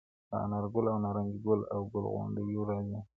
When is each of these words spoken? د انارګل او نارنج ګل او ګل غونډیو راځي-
د 0.29 0.31
انارګل 0.45 0.85
او 0.91 0.97
نارنج 1.05 1.33
ګل 1.45 1.61
او 1.75 1.81
ګل 1.93 2.05
غونډیو 2.13 2.61
راځي- 2.69 2.99